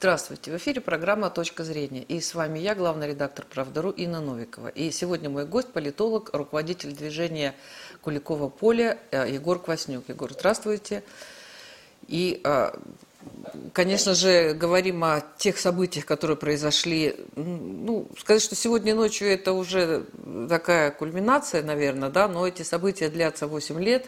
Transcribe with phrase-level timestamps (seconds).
[0.00, 2.04] Здравствуйте, в эфире программа «Точка зрения».
[2.04, 4.68] И с вами я, главный редактор «Правдару» Инна Новикова.
[4.68, 7.56] И сегодня мой гость– политолог, руководитель движения
[8.00, 10.04] Куликова поля э, Егор Кваснюк.
[10.08, 11.02] Егор, здравствуйте.
[12.06, 12.70] И, э,
[13.72, 17.16] конечно же, говорим о тех событиях, которые произошли.
[17.34, 20.06] Ну, сказать, что сегодня ночью это уже
[20.48, 24.06] такая кульминация, наверное, да, но эти события длятся 8 лет,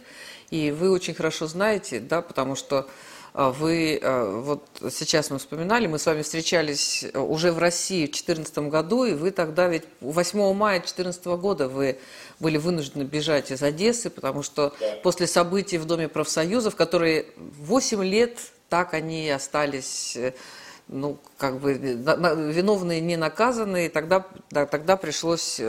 [0.50, 2.88] и вы очень хорошо знаете, да, потому что
[3.34, 8.58] вы, а, вот сейчас мы вспоминали, мы с вами встречались уже в России в 2014
[8.70, 11.98] году, и вы тогда ведь 8 мая 2014 года вы
[12.40, 14.86] были вынуждены бежать из Одессы, потому что да.
[15.02, 18.38] после событий в Доме профсоюзов, которые 8 лет
[18.68, 20.16] так они и остались
[20.90, 25.60] ну, как бы виновные не наказанные, тогда, да, тогда пришлось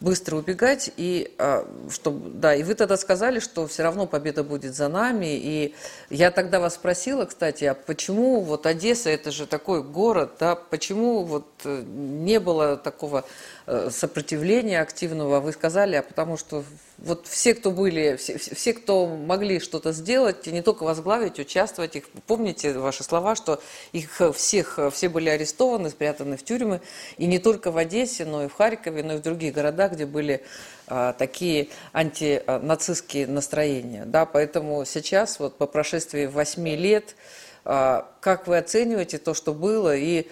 [0.00, 0.90] быстро убегать.
[0.96, 5.26] И, а, чтобы, да, и вы тогда сказали, что все равно победа будет за нами.
[5.36, 5.74] И
[6.10, 11.24] я тогда вас спросила, кстати, а почему вот Одесса, это же такой город, да, почему
[11.24, 13.24] вот э, не было такого
[13.66, 16.64] сопротивления активного, вы сказали, а потому что
[16.98, 22.04] вот все, кто были, все, все кто могли что-то сделать, не только возглавить, участвовать, их,
[22.26, 23.62] помните ваши слова, что
[23.92, 26.82] их всех, все были арестованы, спрятаны в тюрьмы,
[27.16, 30.06] и не только в Одессе, но и в Харькове, но и в других городах, где
[30.06, 30.44] были
[30.86, 34.04] а, такие антинацистские настроения.
[34.04, 37.16] Да, поэтому сейчас, вот по прошествии восьми лет,
[37.64, 40.28] а, как вы оцениваете то, что было, и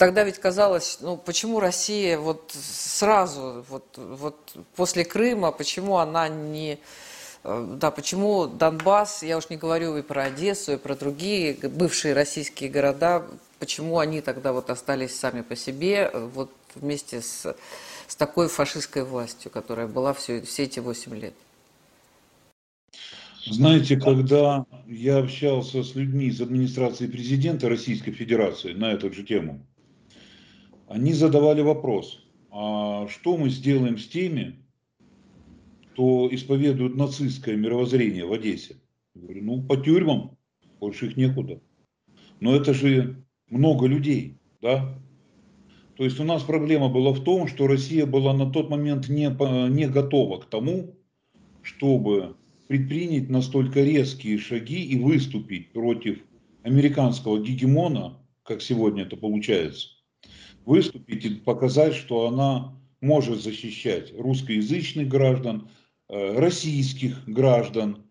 [0.00, 6.78] Тогда ведь казалось, ну почему Россия вот сразу, вот, вот после Крыма, почему она не...
[7.44, 12.14] Э, да, почему Донбасс, я уж не говорю и про Одессу, и про другие бывшие
[12.14, 13.26] российские города,
[13.58, 17.54] почему они тогда вот остались сами по себе, э, вот вместе с,
[18.08, 21.34] с такой фашистской властью, которая была все, все эти восемь лет?
[23.44, 29.60] Знаете, когда я общался с людьми из администрации президента Российской Федерации на эту же тему,
[30.90, 34.56] они задавали вопрос, а что мы сделаем с теми,
[35.92, 38.74] кто исповедует нацистское мировоззрение в Одессе?
[39.14, 40.36] Я говорю, ну, по тюрьмам,
[40.80, 41.60] больше их некуда.
[42.40, 44.98] Но это же много людей, да?
[45.96, 49.28] То есть у нас проблема была в том, что Россия была на тот момент не,
[49.70, 50.96] не готова к тому,
[51.62, 52.34] чтобы
[52.66, 56.18] предпринять настолько резкие шаги и выступить против
[56.64, 59.99] американского гегемона, как сегодня это получается
[60.64, 65.68] выступить и показать, что она может защищать русскоязычных граждан,
[66.08, 68.04] э, российских граждан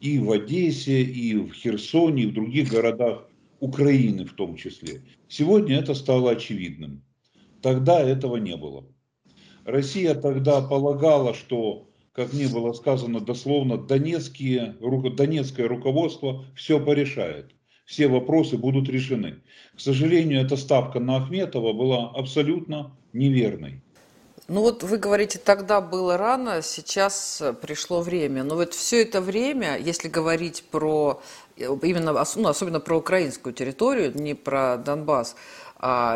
[0.00, 3.28] и в Одессе, и в Херсоне, и в других городах
[3.60, 5.02] Украины в том числе.
[5.28, 7.02] Сегодня это стало очевидным.
[7.62, 8.84] Тогда этого не было.
[9.64, 14.76] Россия тогда полагала, что, как мне было сказано дословно, донецкие,
[15.16, 17.53] донецкое руководство все порешает
[17.84, 19.36] все вопросы будут решены.
[19.76, 23.80] К сожалению, эта ставка на Ахметова была абсолютно неверной.
[24.46, 28.44] Ну вот вы говорите, тогда было рано, сейчас пришло время.
[28.44, 31.22] Но вот все это время, если говорить про
[31.56, 35.34] именно, ну, особенно про украинскую территорию, не про Донбасс,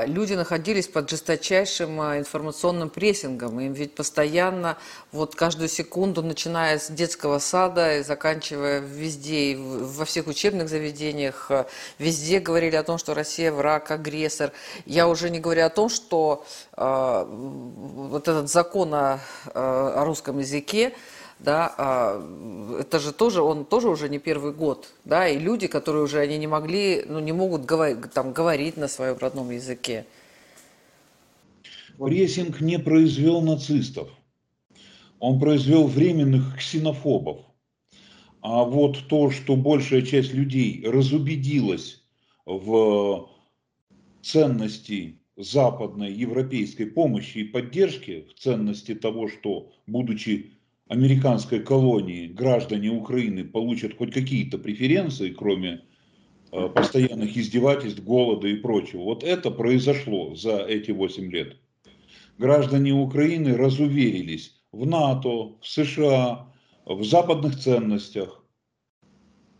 [0.06, 3.60] люди находились под жесточайшим а, информационным прессингом.
[3.60, 4.78] Им ведь постоянно,
[5.12, 11.66] вот каждую секунду, начиная с детского сада и заканчивая везде, во всех учебных заведениях, а,
[11.98, 14.52] везде говорили о том, что Россия враг, агрессор.
[14.86, 16.46] Я уже не говорю о том, что
[16.76, 19.20] э, вот этот закон о,
[19.54, 20.94] о русском языке,
[21.40, 26.04] да, а, это же тоже, он тоже уже не первый год, да, и люди, которые
[26.04, 30.06] уже, они не могли, ну, не могут говорить, там, говорить на своем родном языке.
[31.98, 34.08] Прессинг не произвел нацистов,
[35.20, 37.38] он произвел временных ксенофобов.
[38.40, 42.02] А вот то, что большая часть людей разубедилась
[42.46, 43.28] в
[44.22, 50.57] ценности западной европейской помощи и поддержки, в ценности того, что, будучи
[50.88, 55.82] американской колонией, граждане Украины получат хоть какие-то преференции, кроме
[56.50, 59.02] э, постоянных издевательств, голода и прочего.
[59.02, 61.56] Вот это произошло за эти 8 лет.
[62.38, 66.52] Граждане Украины разуверились в НАТО, в США,
[66.86, 68.42] в западных ценностях.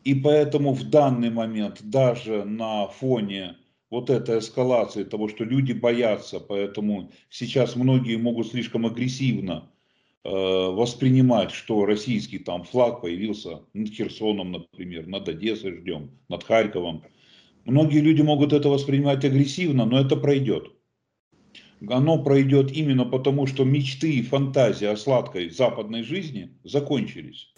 [0.05, 3.57] И поэтому в данный момент даже на фоне
[3.91, 9.71] вот этой эскалации того, что люди боятся, поэтому сейчас многие могут слишком агрессивно
[10.25, 17.05] воспринимать, что российский там флаг появился над Херсоном, например, над Одессой ждем, над Харьковом.
[17.65, 20.73] Многие люди могут это воспринимать агрессивно, но это пройдет.
[21.89, 27.53] Оно пройдет именно потому, что мечты и фантазии о сладкой западной жизни закончились.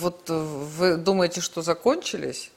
[0.00, 2.50] Вот э, вы думаете, что закончились?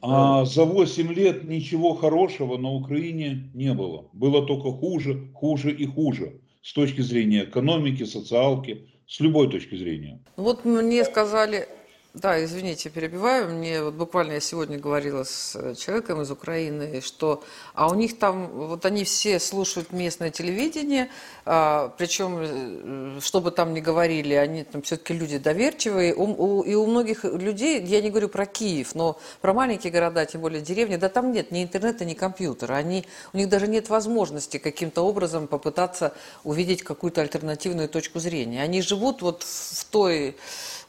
[0.00, 4.06] А за 8 лет ничего хорошего на Украине не было.
[4.12, 6.40] Было только хуже, хуже и хуже.
[6.68, 10.22] С точки зрения экономики, социалки, с любой точки зрения.
[10.36, 11.66] Вот мне сказали,
[12.14, 13.50] да, извините, перебиваю.
[13.50, 17.44] Мне вот буквально я сегодня говорила с э, человеком из Украины, что
[17.74, 21.10] а у них там вот они все слушают местное телевидение,
[21.44, 26.14] а, причем э, что бы там ни говорили, они там все-таки люди доверчивые.
[26.14, 30.24] У, у, и у многих людей, я не говорю про Киев, но про маленькие города,
[30.24, 32.72] тем более деревни, да там нет ни интернета, ни компьютера.
[32.72, 38.62] Они, у них даже нет возможности каким-то образом попытаться увидеть какую-то альтернативную точку зрения.
[38.62, 40.36] Они живут вот в той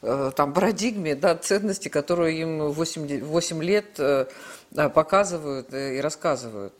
[0.02, 4.26] Э, там, парадигме да, ценности, которые им 8, 8 лет э,
[4.94, 6.72] показывают э, и рассказывают.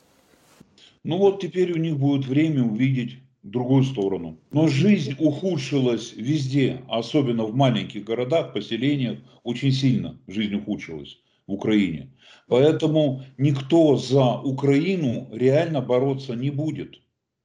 [1.05, 4.39] Ну вот теперь у них будет время увидеть другую сторону.
[4.51, 12.13] Но жизнь ухудшилась везде, особенно в маленьких городах, поселениях, очень сильно жизнь ухудшилась в Украине.
[12.49, 17.01] Поэтому никто за Украину реально бороться не будет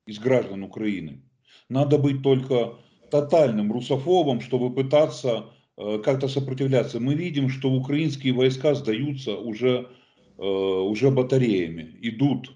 [0.05, 1.21] из граждан Украины.
[1.69, 2.75] Надо быть только
[3.09, 5.45] тотальным русофобом, чтобы пытаться
[5.77, 6.99] как-то сопротивляться.
[6.99, 9.89] Мы видим, что украинские войска сдаются уже,
[10.37, 11.97] э, уже батареями.
[12.01, 12.55] Идут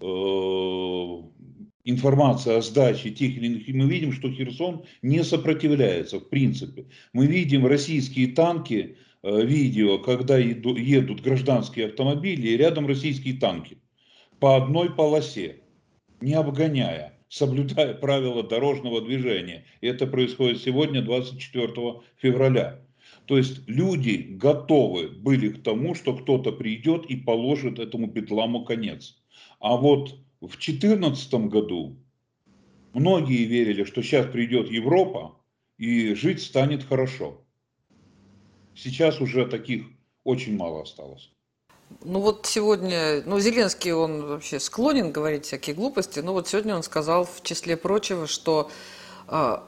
[0.00, 0.04] э,
[1.84, 6.86] информация о сдаче тех или иных, мы видим, что Херсон не сопротивляется в принципе.
[7.12, 13.78] Мы видим российские танки, видео, когда едут гражданские автомобили, и рядом российские танки
[14.38, 15.60] по одной полосе,
[16.20, 19.64] не обгоняя соблюдая правила дорожного движения.
[19.80, 22.80] И это происходит сегодня, 24 февраля.
[23.26, 29.22] То есть люди готовы были к тому, что кто-то придет и положит этому бедламу конец.
[29.60, 31.96] А вот в 2014 году
[32.94, 35.36] многие верили, что сейчас придет Европа
[35.76, 37.44] и жить станет хорошо.
[38.74, 39.86] Сейчас уже таких
[40.24, 41.32] очень мало осталось.
[42.04, 46.82] Ну вот сегодня, ну Зеленский, он вообще склонен говорить всякие глупости, но вот сегодня он
[46.82, 48.70] сказал в числе прочего, что
[49.26, 49.58] э,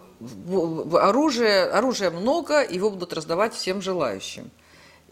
[0.92, 4.50] оружие, оружия много, его будут раздавать всем желающим.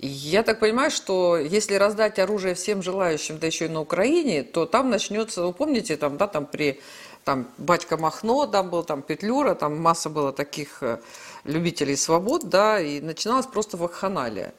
[0.00, 4.64] Я так понимаю, что если раздать оружие всем желающим, да еще и на Украине, то
[4.64, 6.80] там начнется, вы помните, там, да, там при
[7.24, 11.00] там батька Махно, там был там Петлюра, там масса было таких э,
[11.44, 14.54] любителей свобод, да, и начиналось просто вакханалия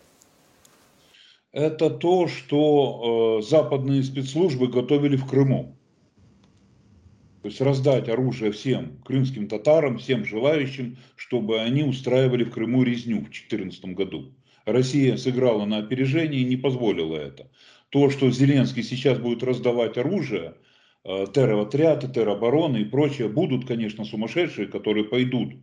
[1.51, 5.75] это то, что э, западные спецслужбы готовили в Крыму.
[7.42, 13.18] То есть раздать оружие всем крымским татарам, всем желающим, чтобы они устраивали в Крыму резню
[13.18, 14.34] в 2014 году.
[14.66, 17.50] Россия сыграла на опережение и не позволила это.
[17.90, 20.56] То, что Зеленский сейчас будет раздавать оружие,
[21.06, 25.54] э, терроотряды, терробороны и прочее, будут, конечно, сумасшедшие, которые пойдут,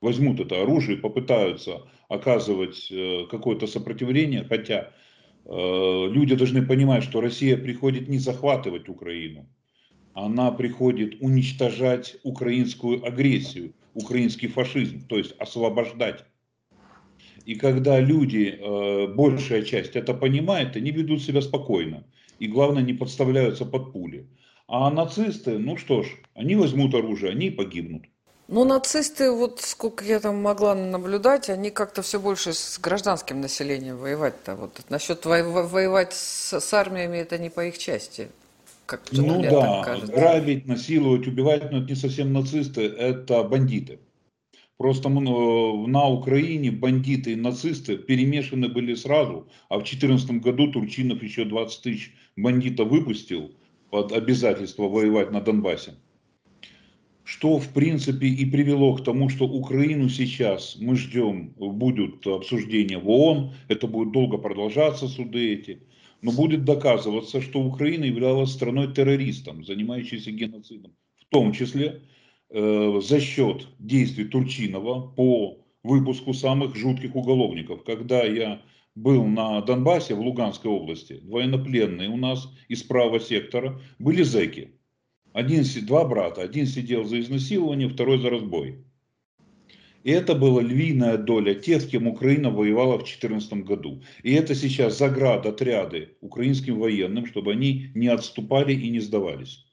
[0.00, 4.92] возьмут это оружие и попытаются оказывать э, какое-то сопротивление, хотя
[5.44, 9.48] люди должны понимать, что Россия приходит не захватывать Украину,
[10.14, 16.24] она приходит уничтожать украинскую агрессию, украинский фашизм, то есть освобождать.
[17.44, 22.04] И когда люди, э, большая часть это понимает, они ведут себя спокойно.
[22.38, 24.28] И главное, не подставляются под пули.
[24.68, 28.04] А нацисты, ну что ж, они возьмут оружие, они погибнут.
[28.48, 33.96] Ну, нацисты, вот сколько я там могла наблюдать, они как-то все больше с гражданским населением
[33.98, 34.56] воевать-то.
[34.56, 38.28] Вот насчет во воевать с, с армиями, это не по их части.
[38.84, 40.12] Как ну да, кажется.
[40.12, 44.00] грабить, насиловать, убивать, но это не совсем нацисты, это бандиты.
[44.76, 51.44] Просто на Украине бандиты и нацисты перемешаны были сразу, а в 2014 году Турчинов еще
[51.44, 53.52] 20 тысяч бандитов выпустил
[53.90, 55.94] под обязательство воевать на Донбассе
[57.24, 63.08] что в принципе и привело к тому, что Украину сейчас мы ждем, будут обсуждения в
[63.08, 65.82] ООН, это будет долго продолжаться суды эти,
[66.20, 72.02] но будет доказываться, что Украина являлась страной-террористом, занимающейся геноцидом, в том числе
[72.50, 77.84] э, за счет действий Турчинова по выпуску самых жутких уголовников.
[77.84, 78.62] Когда я
[78.94, 84.72] был на Донбассе, в Луганской области, военнопленные у нас из правого сектора были зэки
[85.32, 86.42] один, два брата.
[86.42, 88.84] Один сидел за изнасилование, второй за разбой.
[90.04, 94.02] И это была львиная доля тех, с кем Украина воевала в 2014 году.
[94.22, 99.64] И это сейчас заград отряды украинским военным, чтобы они не отступали и не сдавались.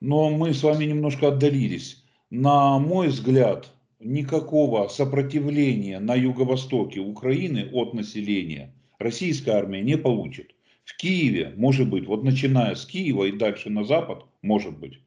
[0.00, 2.04] Но мы с вами немножко отдалились.
[2.30, 10.53] На мой взгляд, никакого сопротивления на юго-востоке Украины от населения российская армия не получит.
[10.84, 15.00] В Киеве, может быть, вот начиная с Киева и дальше на запад, может быть.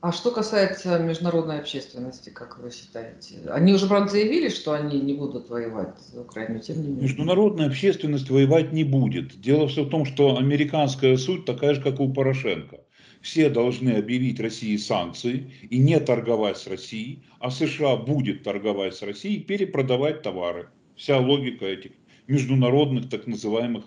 [0.00, 3.34] А что касается международной общественности, как вы считаете?
[3.50, 7.02] Они уже, правда, заявили, что они не будут воевать за Украину, тем не менее.
[7.02, 9.38] Международная общественность воевать не будет.
[9.40, 12.80] Дело все в том, что американская суть такая же, как у Порошенко.
[13.20, 19.02] Все должны объявить России санкции и не торговать с Россией, а США будет торговать с
[19.02, 20.70] Россией и перепродавать товары.
[20.96, 21.92] Вся логика этих
[22.30, 23.84] международных так называемых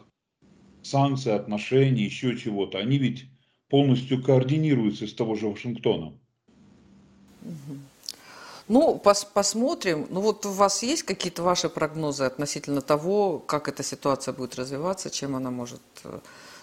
[0.84, 2.78] санкций, отношений, еще чего-то.
[2.78, 3.26] Они ведь
[3.70, 6.14] полностью координируется из того же Вашингтона.
[8.68, 10.08] Ну, пос посмотрим.
[10.10, 15.10] Ну, вот у вас есть какие-то ваши прогнозы относительно того, как эта ситуация будет развиваться,
[15.10, 15.82] чем она может...
[16.06, 16.20] Э,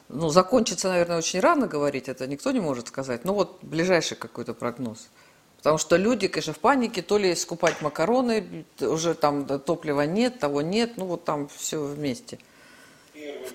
[0.09, 3.25] ну, закончится, наверное, очень рано говорить, это никто не может сказать.
[3.25, 5.09] Ну, вот ближайший какой-то прогноз.
[5.61, 10.63] Потому что люди, конечно, в панике, то ли скупать макароны, уже там топлива нет, того
[10.63, 12.39] нет, ну, вот там все вместе.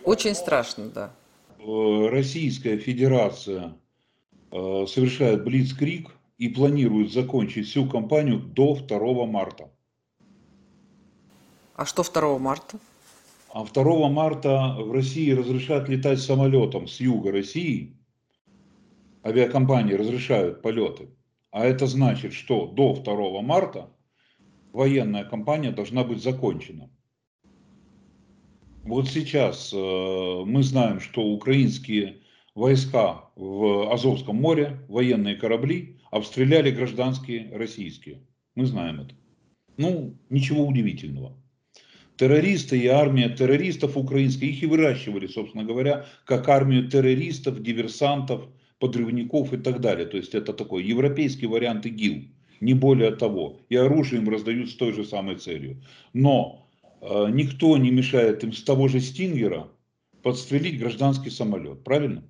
[0.03, 1.11] Очень страшно, да.
[1.57, 3.73] Э, Российская Федерация
[4.51, 9.71] э, совершает блицкрик и планирует закончить всю кампанию до 2 марта.
[11.75, 12.77] А что 2 марта?
[13.49, 17.97] А 2 марта в России разрешат летать самолетом с юга России.
[19.23, 21.09] Авиакомпании разрешают полеты.
[21.55, 23.89] А это значит, что до 2 марта
[24.73, 26.89] военная кампания должна быть закончена.
[28.83, 32.17] Вот сейчас э, мы знаем, что украинские
[32.55, 38.27] войска в Азовском море, военные корабли, обстреляли гражданские российские.
[38.55, 39.15] Мы знаем это.
[39.77, 41.37] Ну, ничего удивительного.
[42.17, 49.53] Террористы и армия террористов украинская, их и выращивали, собственно говоря, как армию террористов, диверсантов, подрывников
[49.53, 50.05] и так далее.
[50.05, 52.23] То есть это такой европейский вариант ИГИЛ,
[52.61, 53.59] не более того.
[53.69, 55.81] И оружие им раздают с той же самой целью.
[56.13, 56.65] Но
[57.07, 59.69] Э, никто не мешает им с того же Стингера
[60.23, 62.27] подстрелить гражданский самолет, правильно?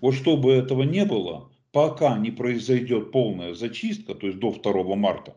[0.00, 5.36] Вот чтобы этого не было, пока не произойдет полная зачистка, то есть до 2 марта,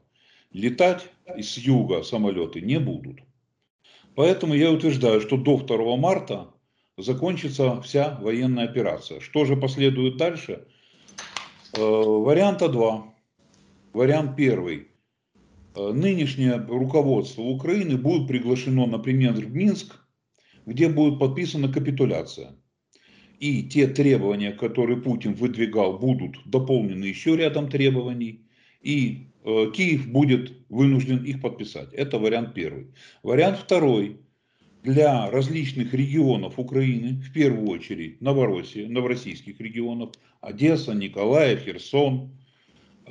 [0.52, 3.22] летать из юга самолеты не будут.
[4.16, 6.54] Поэтому я утверждаю, что до 2 марта
[7.02, 9.20] закончится вся военная операция.
[9.20, 10.68] Что же последует дальше?
[11.74, 13.14] Э, варианта два.
[13.94, 14.88] Вариант первый.
[15.76, 19.96] Э, нынешнее руководство Украины будет приглашено, например, в Минск,
[20.66, 22.56] где будет подписана капитуляция.
[23.40, 28.46] И те требования, которые Путин выдвигал, будут дополнены еще рядом требований.
[28.82, 31.94] И э, Киев будет вынужден их подписать.
[31.94, 32.88] Это вариант первый.
[33.24, 34.20] Вариант второй.
[34.84, 42.32] Для различных регионов Украины, в первую очередь Новороссия, новороссийских регионов, Одесса, Николаев, Херсон,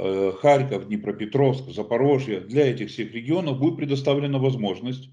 [0.01, 5.11] Э, Харьков, Днепропетровск, Запорожье, для этих всех регионов будет предоставлена возможность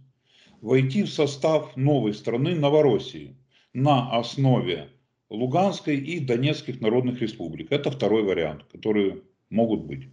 [0.62, 3.36] войти в состав новой страны Новороссии
[3.74, 4.90] на основе
[5.32, 7.72] Луганской и Донецких народных республик.
[7.72, 10.08] Это второй вариант, которые могут быть.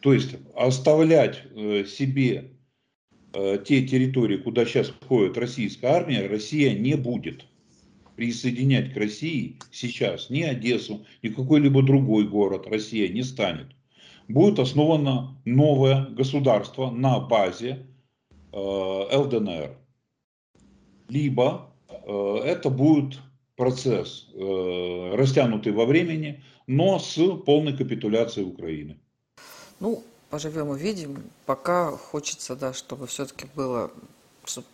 [0.00, 2.55] То есть оставлять э, себе
[3.64, 7.44] те территории, куда сейчас входит российская армия, Россия не будет
[8.16, 13.66] присоединять к России сейчас ни Одессу, ни какой-либо другой город Россия не станет
[14.28, 17.86] будет основано новое государство на базе
[18.52, 19.76] э, ЛДНР.
[21.08, 23.18] Либо э, это будет
[23.56, 27.16] процесс, э, растянутый во времени, но с
[27.46, 28.98] полной капитуляцией Украины.
[29.78, 31.30] Ну, поживем увидим.
[31.44, 33.90] Пока хочется, да, чтобы все-таки было
[34.44, 34.66] чтобы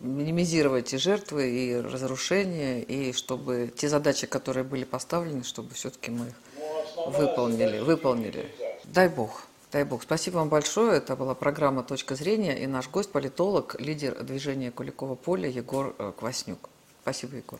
[0.00, 6.26] минимизировать и жертвы, и разрушения, и чтобы те задачи, которые были поставлены, чтобы все-таки мы
[6.26, 6.34] их
[7.06, 8.54] выполнили, выполнили.
[8.84, 9.46] Дай бог.
[9.72, 10.02] Дай бог.
[10.02, 10.98] Спасибо вам большое.
[10.98, 16.12] Это была программа «Точка зрения» и наш гость, политолог, лидер движения Куликова поля Егор э,
[16.16, 16.68] Кваснюк.
[17.02, 17.58] Спасибо, Егор.